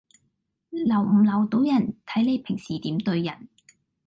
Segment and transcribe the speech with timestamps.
[0.71, 3.49] 留唔留到人，睇你平時點對人